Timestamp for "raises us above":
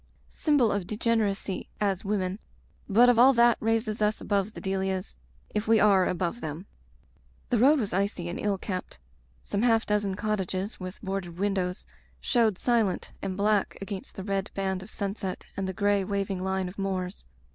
3.59-4.53